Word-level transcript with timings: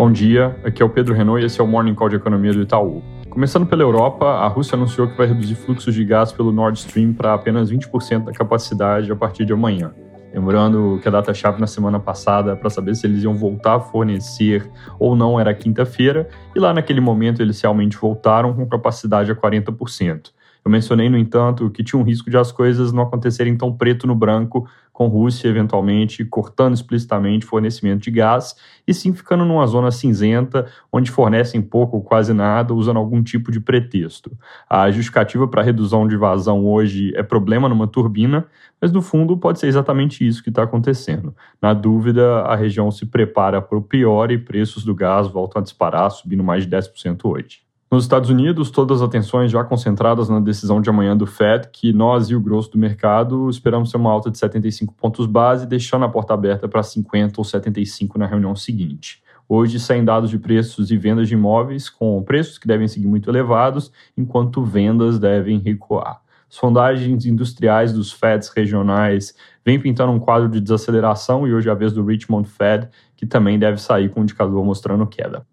Bom 0.00 0.10
dia, 0.10 0.58
aqui 0.64 0.82
é 0.82 0.86
o 0.86 0.88
Pedro 0.88 1.12
Renault 1.12 1.42
e 1.42 1.44
esse 1.44 1.60
é 1.60 1.62
o 1.62 1.66
Morning 1.66 1.94
Call 1.94 2.08
de 2.08 2.16
Economia 2.16 2.54
do 2.54 2.62
Itaú. 2.62 3.02
Começando 3.28 3.66
pela 3.66 3.82
Europa, 3.82 4.24
a 4.24 4.48
Rússia 4.48 4.74
anunciou 4.74 5.06
que 5.06 5.14
vai 5.14 5.26
reduzir 5.26 5.54
fluxos 5.54 5.94
de 5.94 6.02
gás 6.06 6.32
pelo 6.32 6.50
Nord 6.50 6.78
Stream 6.78 7.12
para 7.12 7.34
apenas 7.34 7.70
20% 7.70 8.24
da 8.24 8.32
capacidade 8.32 9.12
a 9.12 9.14
partir 9.14 9.44
de 9.44 9.52
amanhã. 9.52 9.92
Lembrando 10.32 10.98
que 11.02 11.08
a 11.08 11.10
data-chave 11.10 11.60
na 11.60 11.66
semana 11.66 12.00
passada 12.00 12.56
para 12.56 12.70
saber 12.70 12.94
se 12.94 13.06
eles 13.06 13.22
iam 13.22 13.34
voltar 13.34 13.74
a 13.74 13.80
fornecer 13.80 14.66
ou 14.98 15.14
não 15.14 15.38
era 15.38 15.52
quinta-feira, 15.52 16.26
e 16.56 16.58
lá 16.58 16.72
naquele 16.72 17.02
momento 17.02 17.42
eles 17.42 17.60
realmente 17.60 17.98
voltaram 17.98 18.54
com 18.54 18.66
capacidade 18.66 19.30
a 19.30 19.36
40%. 19.36 20.30
Eu 20.64 20.70
mencionei, 20.70 21.08
no 21.08 21.16
entanto, 21.16 21.70
que 21.70 21.82
tinha 21.82 21.98
um 21.98 22.04
risco 22.04 22.30
de 22.30 22.36
as 22.36 22.52
coisas 22.52 22.92
não 22.92 23.02
acontecerem 23.02 23.56
tão 23.56 23.72
preto 23.72 24.06
no 24.06 24.14
branco, 24.14 24.68
com 24.92 25.08
Rússia 25.08 25.48
eventualmente 25.48 26.22
cortando 26.26 26.74
explicitamente 26.74 27.46
fornecimento 27.46 28.02
de 28.02 28.10
gás, 28.10 28.54
e 28.86 28.92
sim 28.92 29.14
ficando 29.14 29.46
numa 29.46 29.66
zona 29.66 29.90
cinzenta, 29.90 30.66
onde 30.92 31.10
fornecem 31.10 31.62
pouco 31.62 31.96
ou 31.96 32.02
quase 32.02 32.34
nada, 32.34 32.74
usando 32.74 32.98
algum 32.98 33.22
tipo 33.22 33.50
de 33.50 33.60
pretexto. 33.60 34.36
A 34.68 34.90
justificativa 34.90 35.48
para 35.48 35.62
a 35.62 35.64
redução 35.64 36.06
de 36.06 36.18
vazão 36.18 36.66
hoje 36.66 37.14
é 37.16 37.22
problema 37.22 37.66
numa 37.66 37.86
turbina, 37.86 38.46
mas 38.78 38.92
no 38.92 39.00
fundo 39.00 39.38
pode 39.38 39.58
ser 39.58 39.68
exatamente 39.68 40.26
isso 40.26 40.42
que 40.42 40.50
está 40.50 40.64
acontecendo. 40.64 41.34
Na 41.62 41.72
dúvida, 41.72 42.40
a 42.42 42.54
região 42.54 42.90
se 42.90 43.06
prepara 43.06 43.62
para 43.62 43.78
o 43.78 43.82
pior 43.82 44.30
e 44.30 44.36
preços 44.36 44.84
do 44.84 44.94
gás 44.94 45.28
voltam 45.28 45.60
a 45.60 45.62
disparar, 45.62 46.10
subindo 46.10 46.44
mais 46.44 46.64
de 46.64 46.70
10% 46.76 47.24
hoje. 47.24 47.69
Nos 47.92 48.04
Estados 48.04 48.30
Unidos, 48.30 48.70
todas 48.70 49.02
as 49.02 49.08
atenções 49.08 49.50
já 49.50 49.64
concentradas 49.64 50.28
na 50.28 50.38
decisão 50.38 50.80
de 50.80 50.88
amanhã 50.88 51.16
do 51.16 51.26
Fed, 51.26 51.70
que 51.72 51.92
nós 51.92 52.30
e 52.30 52.36
o 52.36 52.40
grosso 52.40 52.70
do 52.70 52.78
mercado 52.78 53.50
esperamos 53.50 53.90
ser 53.90 53.96
uma 53.96 54.12
alta 54.12 54.30
de 54.30 54.38
75 54.38 54.94
pontos 54.94 55.26
base, 55.26 55.66
deixando 55.66 56.04
a 56.04 56.08
porta 56.08 56.32
aberta 56.32 56.68
para 56.68 56.84
50 56.84 57.40
ou 57.40 57.44
75 57.44 58.16
na 58.16 58.26
reunião 58.26 58.54
seguinte. 58.54 59.20
Hoje 59.48 59.80
saem 59.80 60.04
dados 60.04 60.30
de 60.30 60.38
preços 60.38 60.92
e 60.92 60.96
vendas 60.96 61.26
de 61.26 61.34
imóveis 61.34 61.90
com 61.90 62.22
preços 62.22 62.58
que 62.58 62.68
devem 62.68 62.86
seguir 62.86 63.08
muito 63.08 63.28
elevados, 63.28 63.90
enquanto 64.16 64.62
vendas 64.62 65.18
devem 65.18 65.58
recuar. 65.58 66.20
Sondagens 66.48 67.26
industriais 67.26 67.92
dos 67.92 68.12
Feds 68.12 68.50
regionais 68.50 69.34
vêm 69.64 69.80
pintando 69.80 70.12
um 70.12 70.20
quadro 70.20 70.48
de 70.48 70.60
desaceleração 70.60 71.44
e 71.44 71.52
hoje 71.52 71.68
é 71.68 71.72
a 71.72 71.74
vez 71.74 71.92
do 71.92 72.04
Richmond 72.04 72.48
Fed, 72.48 72.88
que 73.16 73.26
também 73.26 73.58
deve 73.58 73.78
sair 73.78 74.08
com 74.10 74.20
o 74.20 74.22
indicador 74.22 74.64
mostrando 74.64 75.04
queda. 75.08 75.44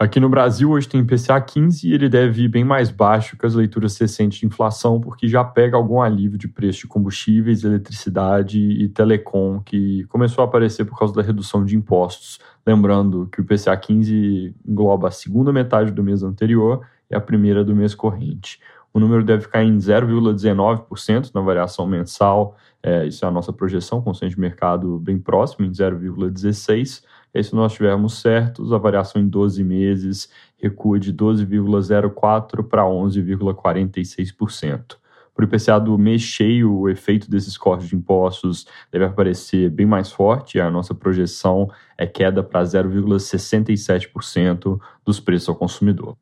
Aqui 0.00 0.20
no 0.20 0.28
Brasil, 0.28 0.70
hoje 0.70 0.88
tem 0.88 1.00
IPCA 1.00 1.40
15 1.40 1.88
e 1.88 1.92
ele 1.92 2.08
deve 2.08 2.44
ir 2.44 2.48
bem 2.48 2.62
mais 2.62 2.88
baixo 2.88 3.36
que 3.36 3.44
as 3.44 3.56
leituras 3.56 3.98
recentes 3.98 4.38
de 4.38 4.46
inflação, 4.46 5.00
porque 5.00 5.26
já 5.26 5.42
pega 5.42 5.76
algum 5.76 6.00
alívio 6.00 6.38
de 6.38 6.46
preço 6.46 6.82
de 6.82 6.86
combustíveis, 6.86 7.64
eletricidade 7.64 8.60
e 8.60 8.88
telecom, 8.88 9.60
que 9.60 10.04
começou 10.04 10.42
a 10.42 10.44
aparecer 10.44 10.84
por 10.84 10.96
causa 10.96 11.12
da 11.12 11.20
redução 11.20 11.64
de 11.64 11.74
impostos. 11.74 12.38
Lembrando 12.64 13.28
que 13.32 13.40
o 13.40 13.42
IPCA 13.42 13.76
15 13.76 14.54
engloba 14.64 15.08
a 15.08 15.10
segunda 15.10 15.52
metade 15.52 15.90
do 15.90 16.04
mês 16.04 16.22
anterior 16.22 16.86
e 17.10 17.16
a 17.16 17.20
primeira 17.20 17.64
do 17.64 17.74
mês 17.74 17.92
corrente. 17.92 18.60
O 18.94 19.00
número 19.00 19.24
deve 19.24 19.42
ficar 19.42 19.64
em 19.64 19.78
0,19% 19.78 21.34
na 21.34 21.40
variação 21.40 21.88
mensal, 21.88 22.56
é, 22.80 23.04
isso 23.04 23.24
é 23.24 23.28
a 23.28 23.32
nossa 23.32 23.52
projeção, 23.52 24.00
o 24.06 24.12
de 24.12 24.38
mercado 24.38 24.96
bem 25.00 25.18
próximo, 25.18 25.66
em 25.66 25.70
0,16%. 25.72 27.02
E 27.38 27.44
se 27.44 27.54
nós 27.54 27.70
estivermos 27.70 28.20
certos, 28.20 28.72
a 28.72 28.78
variação 28.78 29.22
em 29.22 29.28
12 29.28 29.62
meses 29.62 30.28
recua 30.56 30.98
de 30.98 31.14
12,04% 31.14 32.64
para 32.64 32.82
11,46%. 32.82 34.96
Para 35.32 35.44
o 35.44 35.46
IPCA 35.46 35.78
do 35.78 35.96
mês 35.96 36.20
cheio, 36.20 36.76
o 36.76 36.88
efeito 36.88 37.30
desses 37.30 37.56
cortes 37.56 37.88
de 37.88 37.94
impostos 37.94 38.66
deve 38.90 39.04
aparecer 39.04 39.70
bem 39.70 39.86
mais 39.86 40.10
forte. 40.10 40.58
A 40.58 40.68
nossa 40.68 40.96
projeção 40.96 41.70
é 41.96 42.08
queda 42.08 42.42
para 42.42 42.60
0,67% 42.64 44.80
dos 45.04 45.20
preços 45.20 45.48
ao 45.48 45.54
consumidor. 45.54 46.16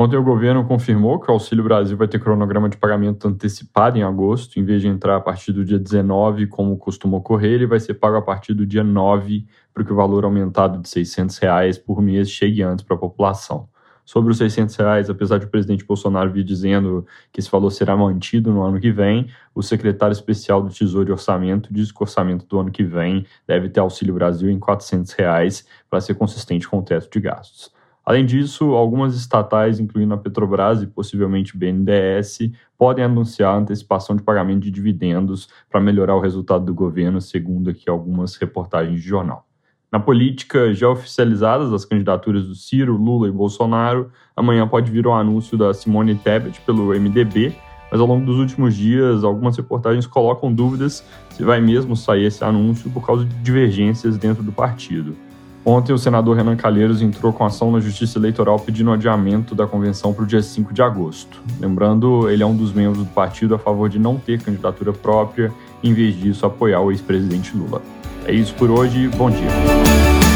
Ontem 0.00 0.16
o 0.16 0.22
governo 0.22 0.64
confirmou 0.64 1.18
que 1.18 1.28
o 1.28 1.34
Auxílio 1.34 1.64
Brasil 1.64 1.96
vai 1.96 2.06
ter 2.06 2.20
cronograma 2.20 2.68
de 2.68 2.76
pagamento 2.76 3.26
antecipado 3.26 3.98
em 3.98 4.04
agosto, 4.04 4.60
em 4.60 4.64
vez 4.64 4.80
de 4.80 4.86
entrar 4.86 5.16
a 5.16 5.20
partir 5.20 5.50
do 5.50 5.64
dia 5.64 5.76
19, 5.76 6.46
como 6.46 6.76
costuma 6.76 7.16
ocorrer, 7.16 7.54
ele 7.54 7.66
vai 7.66 7.80
ser 7.80 7.94
pago 7.94 8.16
a 8.16 8.22
partir 8.22 8.54
do 8.54 8.64
dia 8.64 8.84
9, 8.84 9.44
para 9.74 9.82
que 9.82 9.92
o 9.92 9.96
valor 9.96 10.24
aumentado 10.24 10.80
de 10.80 10.88
600 10.88 11.36
reais 11.38 11.76
por 11.76 12.00
mês 12.00 12.30
chegue 12.30 12.62
antes 12.62 12.84
para 12.84 12.94
a 12.94 13.00
população. 13.00 13.68
Sobre 14.04 14.30
os 14.30 14.38
600 14.38 14.76
reais, 14.76 15.10
apesar 15.10 15.38
de 15.38 15.46
o 15.46 15.48
presidente 15.48 15.84
Bolsonaro 15.84 16.30
vir 16.30 16.44
dizendo 16.44 17.04
que 17.32 17.40
esse 17.40 17.50
valor 17.50 17.70
será 17.72 17.96
mantido 17.96 18.52
no 18.52 18.62
ano 18.62 18.78
que 18.78 18.92
vem, 18.92 19.26
o 19.52 19.64
secretário 19.64 20.12
especial 20.12 20.62
do 20.62 20.72
Tesouro 20.72 21.08
e 21.08 21.12
Orçamento 21.12 21.74
diz 21.74 21.90
que 21.90 22.00
o 22.00 22.04
orçamento 22.04 22.46
do 22.46 22.60
ano 22.60 22.70
que 22.70 22.84
vem 22.84 23.26
deve 23.48 23.68
ter 23.68 23.80
Auxílio 23.80 24.14
Brasil 24.14 24.48
em 24.48 24.60
400 24.60 25.10
reais 25.14 25.66
para 25.90 26.00
ser 26.00 26.14
consistente 26.14 26.68
com 26.68 26.78
o 26.78 26.82
teto 26.84 27.10
de 27.10 27.18
gastos. 27.18 27.76
Além 28.08 28.24
disso, 28.24 28.70
algumas 28.70 29.14
estatais, 29.14 29.78
incluindo 29.78 30.14
a 30.14 30.16
Petrobras 30.16 30.80
e 30.80 30.86
possivelmente 30.86 31.54
o 31.54 31.58
BNDES, 31.58 32.52
podem 32.78 33.04
anunciar 33.04 33.54
antecipação 33.54 34.16
de 34.16 34.22
pagamento 34.22 34.60
de 34.60 34.70
dividendos 34.70 35.46
para 35.68 35.78
melhorar 35.78 36.16
o 36.16 36.20
resultado 36.20 36.64
do 36.64 36.72
governo, 36.72 37.20
segundo 37.20 37.68
aqui 37.68 37.90
algumas 37.90 38.34
reportagens 38.36 39.02
de 39.02 39.06
jornal. 39.06 39.46
Na 39.92 40.00
política 40.00 40.72
já 40.72 40.88
oficializadas 40.88 41.70
as 41.70 41.84
candidaturas 41.84 42.46
do 42.46 42.54
Ciro, 42.54 42.96
Lula 42.96 43.28
e 43.28 43.30
Bolsonaro, 43.30 44.10
amanhã 44.34 44.66
pode 44.66 44.90
vir 44.90 45.06
o 45.06 45.12
anúncio 45.12 45.58
da 45.58 45.74
Simone 45.74 46.14
Tebet 46.14 46.62
pelo 46.62 46.98
MDB, 46.98 47.54
mas 47.92 48.00
ao 48.00 48.06
longo 48.06 48.24
dos 48.24 48.38
últimos 48.38 48.74
dias 48.74 49.22
algumas 49.22 49.54
reportagens 49.54 50.06
colocam 50.06 50.50
dúvidas 50.50 51.04
se 51.28 51.44
vai 51.44 51.60
mesmo 51.60 51.94
sair 51.94 52.24
esse 52.24 52.42
anúncio 52.42 52.90
por 52.90 53.04
causa 53.04 53.26
de 53.26 53.34
divergências 53.42 54.16
dentro 54.16 54.42
do 54.42 54.50
partido. 54.50 55.27
Ontem, 55.68 55.92
o 55.92 55.98
senador 55.98 56.34
Renan 56.34 56.56
Calheiros 56.56 57.02
entrou 57.02 57.30
com 57.30 57.44
ação 57.44 57.70
na 57.70 57.78
Justiça 57.78 58.18
Eleitoral 58.18 58.58
pedindo 58.58 58.90
adiamento 58.90 59.54
da 59.54 59.66
convenção 59.66 60.14
para 60.14 60.24
o 60.24 60.26
dia 60.26 60.40
5 60.40 60.72
de 60.72 60.80
agosto. 60.80 61.42
Lembrando, 61.60 62.30
ele 62.30 62.42
é 62.42 62.46
um 62.46 62.56
dos 62.56 62.72
membros 62.72 63.04
do 63.04 63.04
partido 63.04 63.54
a 63.54 63.58
favor 63.58 63.86
de 63.90 63.98
não 63.98 64.16
ter 64.16 64.40
candidatura 64.40 64.94
própria, 64.94 65.52
em 65.84 65.92
vez 65.92 66.18
disso, 66.18 66.46
apoiar 66.46 66.80
o 66.80 66.90
ex-presidente 66.90 67.54
Lula. 67.54 67.82
É 68.24 68.32
isso 68.32 68.54
por 68.54 68.70
hoje, 68.70 69.08
bom 69.08 69.28
dia. 69.30 70.27